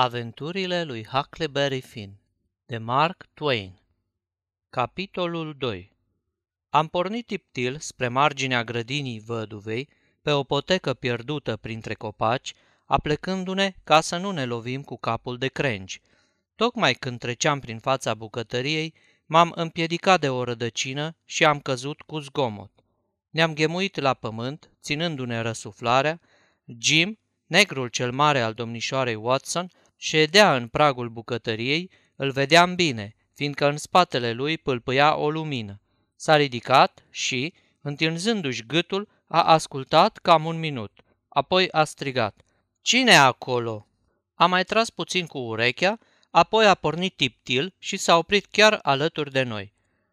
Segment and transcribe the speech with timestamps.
[0.00, 2.20] Aventurile lui Huckleberry Finn
[2.66, 3.78] de Mark Twain
[4.70, 5.92] Capitolul 2
[6.68, 9.88] Am pornit tiptil spre marginea grădinii văduvei,
[10.22, 15.48] pe o potecă pierdută printre copaci, aplecându-ne ca să nu ne lovim cu capul de
[15.48, 16.00] crengi.
[16.54, 18.94] Tocmai când treceam prin fața bucătăriei,
[19.26, 22.70] m-am împiedicat de o rădăcină și am căzut cu zgomot.
[23.30, 26.20] Ne-am ghemuit la pământ, ținându-ne răsuflarea,
[26.78, 29.70] Jim, negrul cel mare al domnișoarei Watson,
[30.00, 35.80] ședea în pragul bucătăriei, îl vedeam bine, fiindcă în spatele lui pâlpâia o lumină.
[36.16, 40.92] S-a ridicat și, întinzându-și gâtul, a ascultat cam un minut.
[41.28, 42.40] Apoi a strigat.
[42.82, 43.86] Cine e acolo?"
[44.34, 45.98] A mai tras puțin cu urechea,
[46.30, 49.72] apoi a pornit tiptil și s-a oprit chiar alături de noi.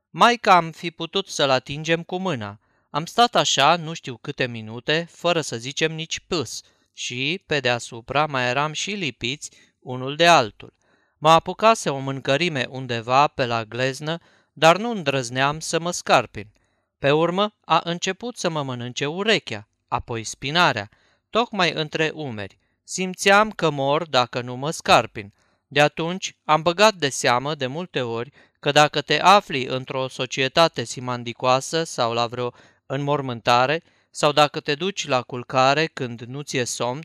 [0.10, 2.60] Mai că am fi putut să-l atingem cu mâna.
[2.90, 6.62] Am stat așa nu știu câte minute, fără să zicem nici pâs,
[6.94, 9.52] și, pe deasupra, mai eram și lipiți
[9.86, 10.74] unul de altul.
[11.18, 14.18] Mă apucase o mâncărime undeva pe la gleznă,
[14.54, 16.52] dar nu îndrăzneam să mă scarpin.
[17.00, 20.90] Pe urmă a început să mă mănânce urechea, apoi spinarea,
[21.30, 22.60] tocmai între umeri.
[22.84, 25.34] Simțeam că mor dacă nu mă scarpin.
[25.68, 30.84] De atunci am băgat de seamă de multe ori că dacă te afli într-o societate
[30.84, 32.54] simandicoasă sau la vreo
[32.86, 37.04] înmormântare, sau dacă te duci la culcare când nu ți-e somn,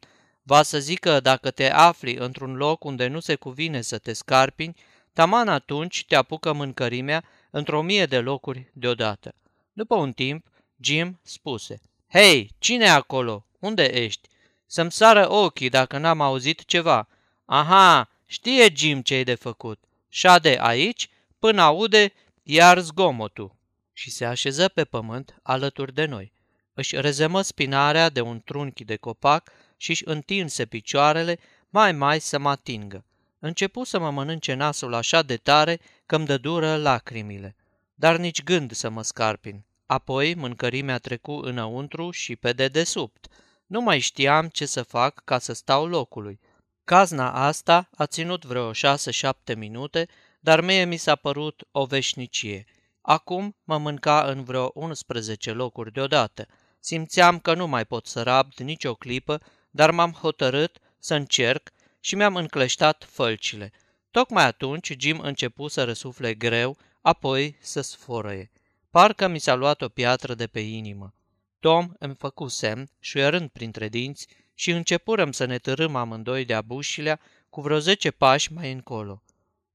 [0.50, 4.76] va să zică dacă te afli într-un loc unde nu se cuvine să te scarpini,
[5.12, 9.34] taman atunci te apucă mâncărimea într-o mie de locuri deodată.
[9.72, 10.46] După un timp,
[10.80, 11.80] Jim spuse,
[12.12, 13.46] Hei, cine e acolo?
[13.58, 14.28] Unde ești?
[14.66, 17.08] Să-mi sară ochii dacă n-am auzit ceva.
[17.44, 19.78] Aha, știe Jim ce-i de făcut.
[20.08, 22.12] Șade aici până aude
[22.42, 23.54] iar zgomotul.
[23.92, 26.32] Și se așeză pe pământ alături de noi.
[26.74, 32.38] Își rezemă spinarea de un trunchi de copac și își întinse picioarele mai mai să
[32.38, 33.04] mă atingă.
[33.38, 37.56] Începu să mă mănânce nasul așa de tare că îmi dă dură lacrimile.
[37.94, 39.64] Dar nici gând să mă scarpin.
[39.86, 43.26] Apoi mâncărimea trecu înăuntru și pe dedesubt.
[43.66, 46.40] Nu mai știam ce să fac ca să stau locului.
[46.84, 50.08] Cazna asta a ținut vreo șase-șapte minute,
[50.40, 52.64] dar mie mi s-a părut o veșnicie.
[53.00, 56.46] Acum mă mânca în vreo 11 locuri deodată.
[56.80, 61.70] Simțeam că nu mai pot să rabd nicio clipă dar m-am hotărât să încerc
[62.00, 63.72] și mi-am încleștat fălcile.
[64.10, 68.50] Tocmai atunci Jim începu să răsufle greu, apoi să sfărăie.
[68.90, 71.14] Parcă mi s-a luat o piatră de pe inimă.
[71.60, 77.20] Tom îmi făcu semn, șuierând printre dinți, și începurăm să ne târâm amândoi de abușilea
[77.50, 79.22] cu vreo zece pași mai încolo.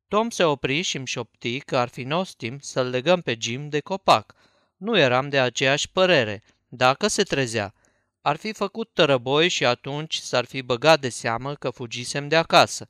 [0.08, 3.80] Tom se opri și îmi șopti că ar fi nostim să-l legăm pe Jim de
[3.80, 4.36] copac.
[4.78, 6.44] Nu eram de aceeași părere.
[6.68, 7.74] Dacă se trezea,
[8.26, 12.88] ar fi făcut tărăboi și atunci s-ar fi băgat de seamă că fugisem de acasă.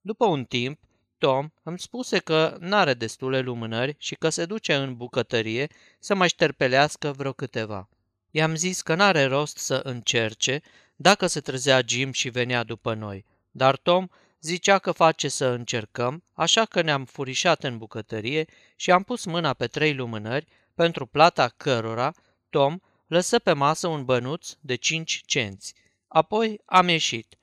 [0.00, 0.78] După un timp,
[1.18, 6.28] Tom îmi spuse că n-are destule lumânări și că se duce în bucătărie să mai
[6.28, 7.88] șterpelească vreo câteva.
[8.30, 10.60] I-am zis că n-are rost să încerce
[10.96, 14.06] dacă se trezea Jim și venea după noi, dar Tom
[14.40, 18.46] zicea că face să încercăm, așa că ne-am furișat în bucătărie
[18.76, 22.12] și am pus mâna pe trei lumânări, pentru plata cărora
[22.50, 22.78] Tom
[23.10, 25.74] lăsă pe masă un bănuț de cinci cenți.
[26.08, 27.38] Apoi am ieșit.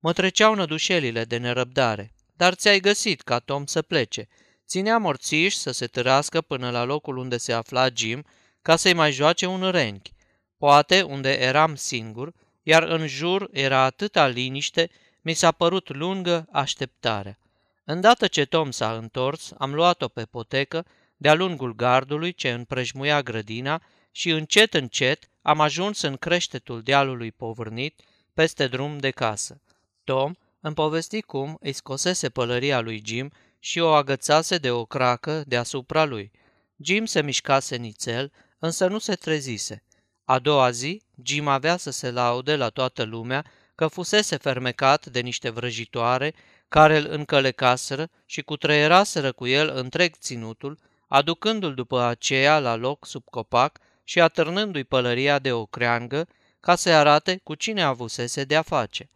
[0.00, 2.12] Mă treceau nădușelile de nerăbdare.
[2.36, 4.28] Dar ți-ai găsit ca Tom să plece.
[4.66, 8.24] Ținea morțiș să se târască până la locul unde se afla Jim
[8.62, 10.12] ca să-i mai joace un renchi.
[10.58, 14.90] Poate unde eram singur, iar în jur era atâta liniște,
[15.20, 17.38] mi s-a părut lungă așteptarea.
[17.84, 23.82] Îndată ce Tom s-a întors, am luat-o pe potecă de-a lungul gardului ce împrejmuia grădina
[24.16, 28.00] și încet, încet am ajuns în creștetul dealului povârnit
[28.34, 29.60] peste drum de casă.
[30.04, 35.42] Tom îmi povesti cum îi scosese pălăria lui Jim și o agățase de o cracă
[35.46, 36.30] deasupra lui.
[36.76, 39.82] Jim se mișcase nițel, însă nu se trezise.
[40.24, 43.44] A doua zi, Jim avea să se laude la toată lumea
[43.74, 46.34] că fusese fermecat de niște vrăjitoare
[46.68, 53.24] care îl încălecaseră și cutreieraseră cu el întreg ținutul, aducându-l după aceea la loc sub
[53.24, 53.78] copac
[54.08, 56.26] și atârnându-i pălăria de o creangă
[56.60, 59.08] ca să arate cu cine avusese de-a face.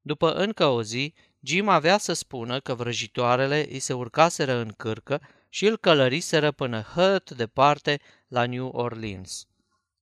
[0.00, 5.20] După încă o zi, Jim avea să spună că vrăjitoarele îi se urcaseră în cârcă
[5.48, 9.46] și îl călăriseră până hăt departe la New Orleans.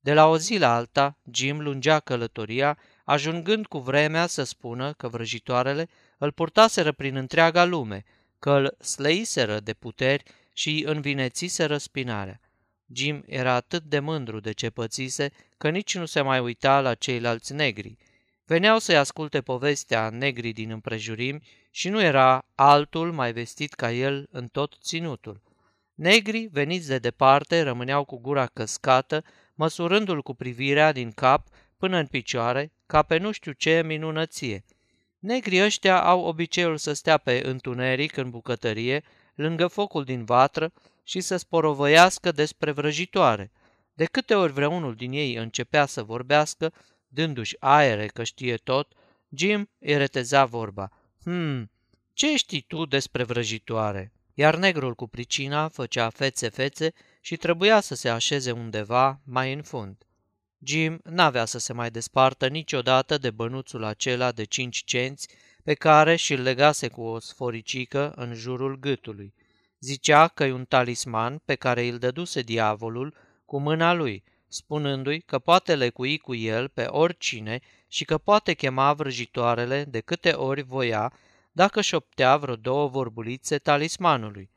[0.00, 5.09] De la o zi la alta, Jim lungea călătoria, ajungând cu vremea să spună că
[5.09, 8.05] vrăjitoarele îl purtaseră prin întreaga lume,
[8.39, 10.23] că îl slăiseră de puteri
[10.53, 12.41] și îi învinețiseră spinarea.
[12.94, 16.94] Jim era atât de mândru de ce pățise că nici nu se mai uita la
[16.94, 17.97] ceilalți negri.
[18.44, 24.29] Veneau să-i asculte povestea negrii din împrejurimi și nu era altul mai vestit ca el
[24.31, 25.43] în tot ținutul.
[25.94, 29.25] Negrii, veniți de departe, rămâneau cu gura căscată,
[29.55, 31.47] măsurându-l cu privirea din cap
[31.77, 34.65] până în picioare, ca pe nu știu ce minunăție.
[35.19, 39.03] Negrii ăștia au obiceiul să stea pe întuneric în bucătărie,
[39.35, 43.52] lângă focul din vatră și să sporovăiască despre vrăjitoare.
[43.94, 46.72] De câte ori vreunul din ei începea să vorbească,
[47.08, 48.93] dându-și aere că știe tot,
[49.28, 50.90] Jim îi reteza vorba.
[51.22, 51.70] Hmm,
[52.12, 54.12] ce știi tu despre vrăjitoare?
[54.34, 60.06] Iar negrul cu pricina făcea fețe-fețe și trebuia să se așeze undeva mai în fund.
[60.64, 65.28] Jim n-avea să se mai despartă niciodată de bănuțul acela de cinci cenți
[65.64, 69.34] pe care și-l legase cu o sforicică în jurul gâtului.
[69.82, 73.14] Zicea că e un talisman pe care îl dăduse diavolul
[73.44, 78.93] cu mâna lui, spunându-i că poate lecui cu el pe oricine și că poate chema
[78.93, 81.12] vrăjitoarele de câte ori voia
[81.52, 84.50] dacă șoptea vreo două vorbulițe talismanului.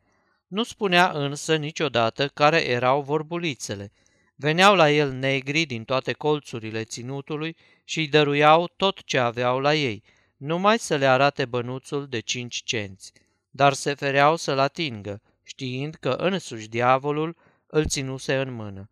[0.47, 3.91] Nu spunea însă niciodată care erau vorbulițele.
[4.35, 9.75] Veneau la el negri din toate colțurile ținutului și îi dăruiau tot ce aveau la
[9.75, 10.03] ei,
[10.37, 13.11] numai să le arate bănuțul de cinci cenți,
[13.55, 17.35] dar se fereau să-l atingă, știind că însuși diavolul
[17.67, 18.89] îl ținuse în mână.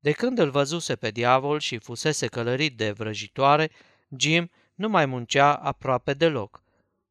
[0.00, 3.70] De când îl văzuse pe diavol și fusese călărit de vrăjitoare,
[4.18, 6.62] Jim nu mai muncea aproape deloc.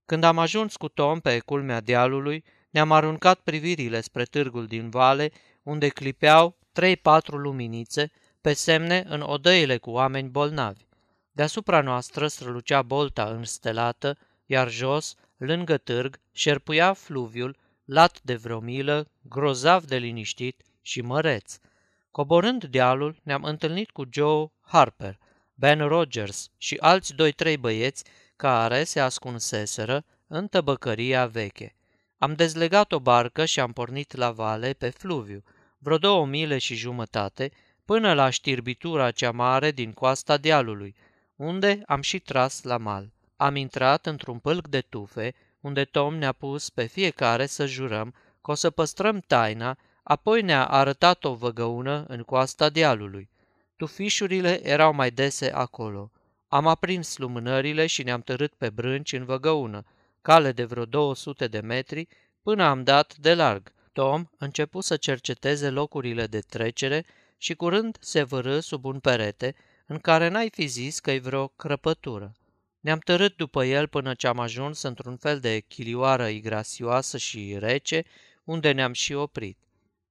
[0.05, 5.31] Când am ajuns cu Tom pe culmea dealului, ne-am aruncat privirile spre târgul din vale,
[5.63, 8.11] unde clipeau trei-patru luminițe,
[8.41, 10.85] pe semne în odăile cu oameni bolnavi.
[11.31, 19.07] Deasupra noastră strălucea bolta înstelată, iar jos, lângă târg, șerpuia fluviul, lat de vreo milă,
[19.21, 21.57] grozav de liniștit și măreț.
[22.11, 25.17] Coborând dealul, ne-am întâlnit cu Joe Harper,
[25.55, 28.03] Ben Rogers și alți doi-trei băieți
[28.35, 31.75] care se ascunseseră în tăbăcăria veche.
[32.17, 35.43] Am dezlegat o barcă și am pornit la vale pe fluviu,
[35.77, 37.51] vreo două mile și jumătate,
[37.85, 40.95] până la știrbitura cea mare din coasta dealului,
[41.35, 43.12] unde am și tras la mal.
[43.43, 48.51] Am intrat într-un pâlc de tufe, unde Tom ne-a pus pe fiecare să jurăm că
[48.51, 53.29] o să păstrăm taina, apoi ne-a arătat o văgăună în coasta dealului.
[53.75, 56.11] Tufișurile erau mai dese acolo.
[56.47, 59.83] Am aprins lumânările și ne-am târât pe brânci în văgăună,
[60.21, 62.07] cale de vreo 200 de metri,
[62.43, 63.73] până am dat de larg.
[63.93, 67.05] Tom începu să cerceteze locurile de trecere
[67.37, 69.55] și curând se vărâ sub un perete,
[69.85, 72.33] în care n-ai fi zis că-i vreo crăpătură.
[72.83, 78.03] Ne-am târât după el până ce am ajuns într-un fel de chilioară igrasioasă și rece,
[78.43, 79.57] unde ne-am și oprit.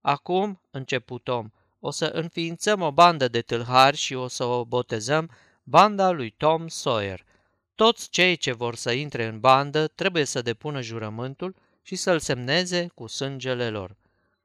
[0.01, 5.31] Acum, început Tom, o să înființăm o bandă de tâlhari și o să o botezăm
[5.63, 7.25] banda lui Tom Sawyer.
[7.75, 12.87] Toți cei ce vor să intre în bandă trebuie să depună jurământul și să-l semneze
[12.95, 13.97] cu sângele lor.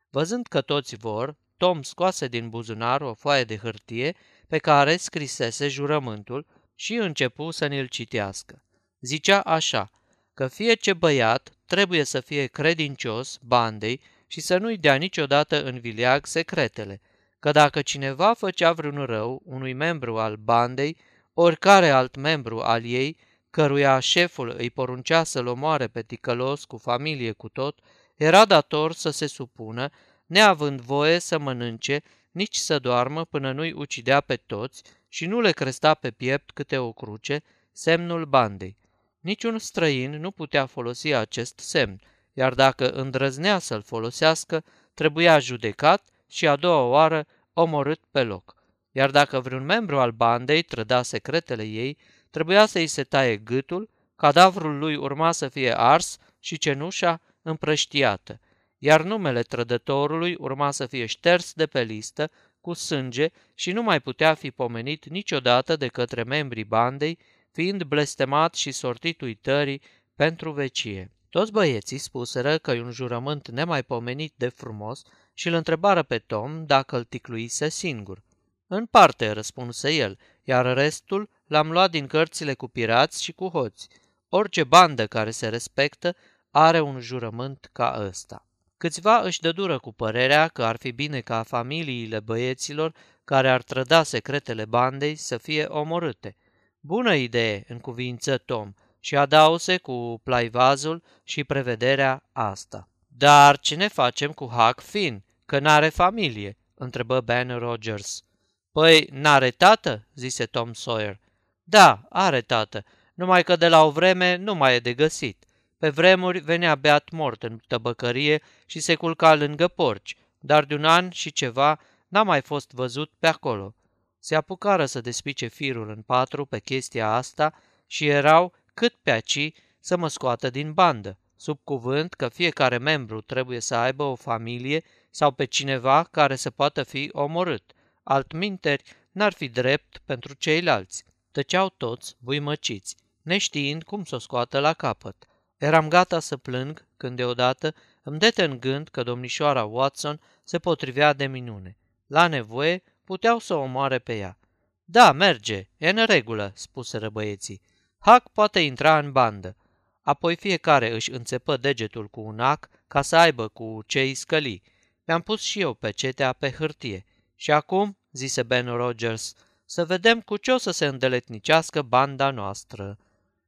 [0.09, 4.15] Văzând că toți vor, Tom scoase din buzunar o foaie de hârtie
[4.47, 6.45] pe care scrisese jurământul
[6.79, 8.61] și începu să ne-l citească.
[8.99, 9.91] Zicea așa,
[10.33, 15.79] că fie ce băiat trebuie să fie credincios bandei și să nu-i dea niciodată în
[15.79, 17.01] vileag secretele,
[17.39, 20.97] că dacă cineva făcea vreun rău unui membru al bandei,
[21.33, 23.17] oricare alt membru al ei,
[23.49, 27.79] căruia șeful îi poruncea să-l omoare pe ticălos cu familie cu tot,
[28.15, 29.89] era dator să se supună,
[30.25, 35.51] neavând voie să mănânce, nici să doarmă până nu-i ucidea pe toți și nu le
[35.51, 38.77] cresta pe piept câte o cruce, semnul bandei.
[39.19, 42.01] Niciun străin nu putea folosi acest semn,
[42.33, 48.55] iar dacă îndrăznea să-l folosească, trebuia judecat și a doua oară omorât pe loc.
[48.91, 51.97] Iar dacă vreun membru al bandei trăda secretele ei,
[52.29, 58.39] trebuia să-i se taie gâtul, cadavrul lui urma să fie ars și cenușa împrăștiată,
[58.77, 62.31] iar numele trădătorului urma să fie șters de pe listă
[62.67, 67.19] cu sânge și nu mai putea fi pomenit niciodată de către membrii bandei,
[67.51, 69.81] fiind blestemat și sortit uitării
[70.15, 71.11] pentru vecie.
[71.29, 75.01] Toți băieții spuseră că e un jurământ nemaipomenit de frumos
[75.33, 78.23] și îl întrebară pe Tom dacă îl ticluise singur.
[78.67, 83.87] În parte, răspunse el, iar restul l-am luat din cărțile cu pirați și cu hoți.
[84.29, 86.15] Orice bandă care se respectă
[86.51, 88.46] are un jurământ ca ăsta.
[88.77, 92.93] Câțiva își dădură cu părerea că ar fi bine ca familiile băieților
[93.23, 96.35] care ar trăda secretele bandei să fie omorâte.
[96.79, 102.89] Bună idee, în cuvință Tom, și adause cu plaivazul și prevederea asta.
[103.07, 106.57] Dar ce ne facem cu Huck Finn, că n-are familie?
[106.73, 108.23] întrebă Ben Rogers.
[108.71, 111.19] Păi, n-are tată?" zise Tom Sawyer.
[111.63, 115.46] Da, are tată, numai că de la o vreme nu mai e de găsit.
[115.77, 120.85] Pe vremuri venea beat mort în tăbăcărie și se culca lângă porci, dar de un
[120.85, 123.75] an și ceva n-a mai fost văzut pe acolo.
[124.19, 127.53] Se apucară să despice firul în patru pe chestia asta
[127.87, 133.21] și erau cât pe aci să mă scoată din bandă, sub cuvânt că fiecare membru
[133.21, 137.71] trebuie să aibă o familie sau pe cineva care să poată fi omorât.
[138.03, 141.03] Altminteri, n-ar fi drept pentru ceilalți.
[141.31, 145.27] Tăceau toți, buimăciți, neștiind cum să o scoată la capăt.
[145.57, 151.13] Eram gata să plâng când deodată îmi dete în gând că domnișoara Watson se potrivea
[151.13, 151.77] de minune.
[152.07, 154.37] La nevoie puteau să o omoare pe ea.
[154.85, 157.61] Da, merge, e în regulă, spuse băieții.
[157.99, 159.55] Hac poate intra în bandă.
[160.01, 164.61] Apoi fiecare își înțepă degetul cu un ac ca să aibă cu cei scăli.
[165.05, 167.05] Mi-am pus și eu pe cetea pe hârtie.
[167.35, 169.33] Și acum, zise Ben Rogers,
[169.65, 172.97] să vedem cu ce o să se îndeletnicească banda noastră.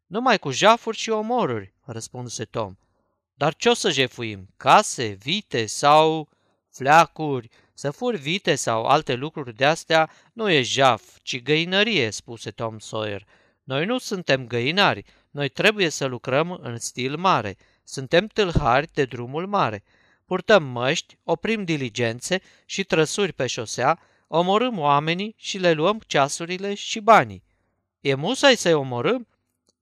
[0.09, 2.75] Numai cu jafuri și omoruri, răspunse Tom.
[3.33, 4.47] Dar ce o să jefuim?
[4.57, 6.29] Case, vite sau...
[6.69, 12.51] Fleacuri, să furi vite sau alte lucruri de astea nu e jaf, ci găinărie, spuse
[12.51, 13.25] Tom Sawyer.
[13.63, 17.57] Noi nu suntem găinari, noi trebuie să lucrăm în stil mare.
[17.83, 19.83] Suntem tâlhari de drumul mare.
[20.25, 26.99] Purtăm măști, oprim diligențe și trăsuri pe șosea, omorâm oamenii și le luăm ceasurile și
[26.99, 27.43] banii.
[27.99, 29.27] E musai să-i omorâm?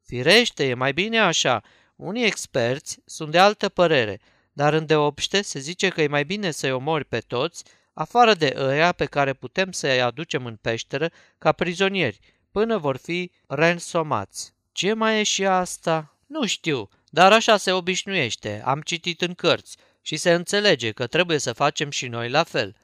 [0.07, 1.63] Firește, e mai bine așa.
[1.95, 4.19] Unii experți sunt de altă părere,
[4.53, 8.91] dar îndeopște se zice că e mai bine să-i omori pe toți, afară de ăia
[8.91, 12.19] pe care putem să-i aducem în peșteră ca prizonieri,
[12.51, 14.53] până vor fi rensomați.
[14.71, 16.17] Ce mai e și asta?
[16.25, 21.37] Nu știu, dar așa se obișnuiește, am citit în cărți și se înțelege că trebuie
[21.37, 22.75] să facem și noi la fel.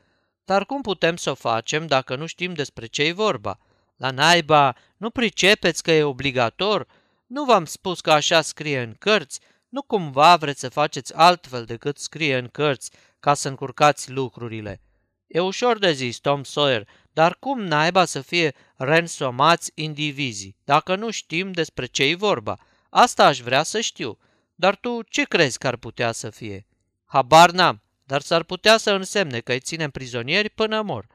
[0.46, 3.60] Dar cum putem să o facem dacă nu știm despre ce e vorba?
[3.96, 6.88] La naiba, nu pricepeți că e obligator?
[7.34, 9.40] Nu v-am spus că așa scrie în cărți?
[9.70, 14.82] Nu cumva vreți să faceți altfel decât scrie în cărți ca să încurcați lucrurile?
[15.28, 21.10] E ușor de zis, Tom Sawyer, dar cum naiba să fie rensomați indivizii, dacă nu
[21.10, 22.60] știm despre ce e vorba?
[22.90, 24.18] Asta aș vrea să știu.
[24.56, 26.68] Dar tu ce crezi că ar putea să fie?
[27.06, 31.08] Habar n-am, dar s-ar putea să însemne că îi ținem prizonieri până mor.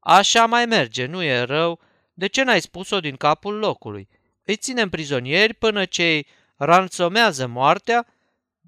[0.00, 1.80] Așa mai merge, nu e rău.
[2.14, 4.08] De ce n-ai spus-o din capul locului?
[4.44, 8.06] Îi ținem prizonieri până ce îi ransomează moartea,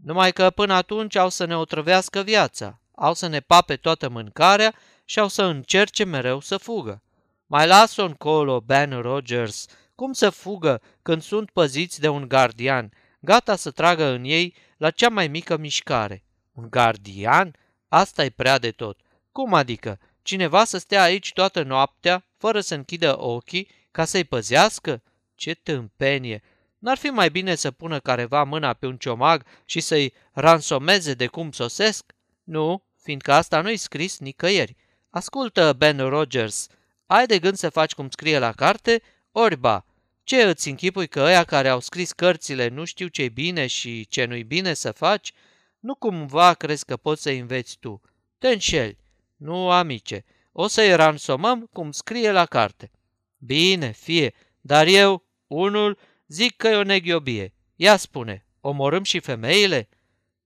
[0.03, 4.75] numai că până atunci au să ne otrăvească viața, au să ne pape toată mâncarea
[5.05, 7.03] și au să încerce mereu să fugă.
[7.47, 13.57] Mai las-o încolo, Ben Rogers, cum să fugă când sunt păziți de un gardian, gata
[13.57, 16.25] să tragă în ei la cea mai mică mișcare.
[16.53, 17.57] Un gardian?
[17.89, 18.99] asta e prea de tot.
[19.33, 19.99] Cum adică?
[20.23, 25.03] Cineva să stea aici toată noaptea, fără să închidă ochii, ca să-i păzească?
[25.35, 26.43] Ce tâmpenie!
[26.79, 31.27] N-ar fi mai bine să pună careva mâna pe un ciomag și să-i ransomeze de
[31.27, 32.15] cum sosesc?
[32.43, 34.77] Nu, fiindcă asta nu-i scris nicăieri.
[35.11, 36.67] Ascultă, Ben Rogers,
[37.07, 39.03] ai de gând să faci cum scrie la carte?
[39.33, 39.85] Orba,
[40.25, 44.25] ce îți închipui că ăia care au scris cărțile nu știu ce-i bine și ce
[44.25, 45.33] nu-i bine să faci?
[45.81, 48.01] Nu cumva crezi că poți să înveți tu.
[48.39, 48.99] Te înșeli.
[49.37, 52.91] Nu, amice, o să-i ransomăm cum scrie la carte.
[53.39, 54.35] Bine, fie,
[54.67, 57.55] dar eu, unul, zic că e o neghiobie.
[57.77, 59.89] Ia spune, omorâm și femeile?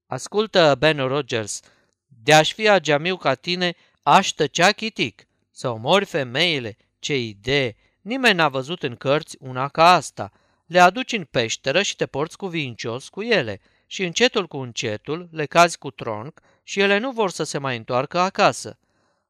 [0.06, 1.60] Ascultă, Ben Rogers,
[2.06, 5.26] de-aș fi ageamiu ca tine, aș tăcea chitic.
[5.50, 7.76] Să omori femeile, ce idee!
[8.00, 10.32] Nimeni n-a văzut în cărți una ca asta.
[10.66, 15.28] Le aduci în peșteră și te porți cu vincios cu ele și încetul cu încetul
[15.32, 18.78] le cazi cu tronc și ele nu vor să se mai întoarcă acasă.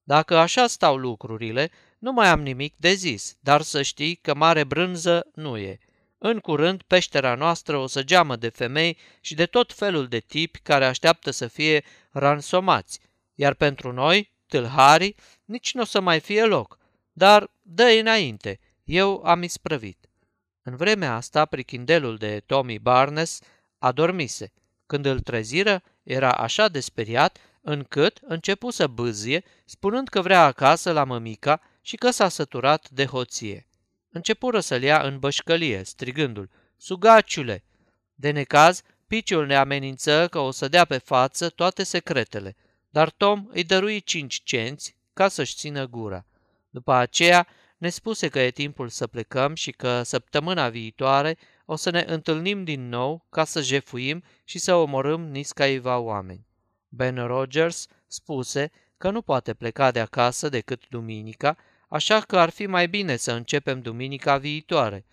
[0.02, 4.64] Dacă așa stau lucrurile, nu mai am nimic de zis, dar să știi că mare
[4.64, 5.78] brânză nu e.
[6.18, 10.58] În curând, peștera noastră o să geamă de femei și de tot felul de tipi
[10.58, 13.00] care așteaptă să fie ransomați,
[13.34, 16.78] iar pentru noi, tâlharii, nici nu o să mai fie loc.
[17.12, 20.08] Dar dă înainte, eu am isprăvit.
[20.62, 23.40] În vremea asta, prichindelul de Tommy Barnes
[23.78, 24.52] adormise.
[24.86, 30.92] Când îl treziră, era așa de speriat încât începu să bâzie, spunând că vrea acasă
[30.92, 33.68] la mămica și că s-a săturat de hoție.
[34.10, 37.64] Începură să-l ia în bășcălie, strigându-l, Sugaciule!
[38.14, 42.56] De necaz, piciul ne amenință că o să dea pe față toate secretele,
[42.90, 46.26] dar Tom îi dărui cinci cenți ca să-și țină gura.
[46.70, 47.46] După aceea,
[47.78, 52.64] ne spuse că e timpul să plecăm și că săptămâna viitoare o să ne întâlnim
[52.64, 56.46] din nou ca să jefuim și să omorâm niscaiva oameni.
[56.88, 61.56] Ben Rogers spuse că nu poate pleca de acasă decât duminica,
[61.88, 65.06] așa că ar fi mai bine să începem duminica viitoare.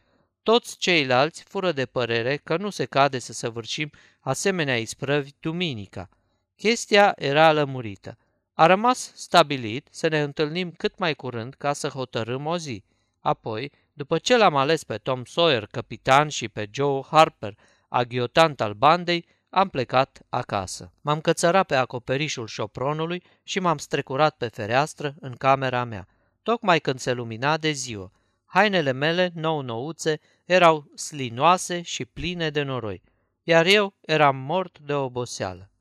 [0.44, 6.10] Toți ceilalți fură de părere că nu se cade să săvârșim asemenea isprăvi duminica.
[6.55, 8.17] Chestia era lămurită.
[8.53, 12.84] A rămas stabilit să ne întâlnim cât mai curând ca să hotărâm o zi.
[13.20, 17.58] Apoi, după ce l-am ales pe Tom Sawyer, capitan, și pe Joe Harper,
[17.89, 20.91] aghiotant al bandei, am plecat acasă.
[21.01, 26.08] M-am cățărat pe acoperișul șopronului și m-am strecurat pe fereastră în camera mea,
[26.46, 28.12] tocmai când se lumina de ziua.
[28.46, 33.02] Hainele mele, nou-nouțe, erau slinoase și pline de noroi,
[33.44, 35.72] iar eu eram mort de oboseală.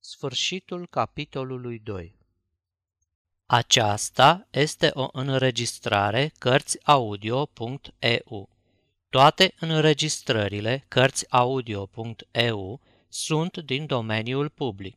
[0.00, 2.16] Sfârșitul capitolului 2
[3.46, 8.48] Aceasta este o înregistrare Cărțiaudio.eu.
[9.08, 14.96] Toate înregistrările Cărțiaudio.eu sunt din domeniul public.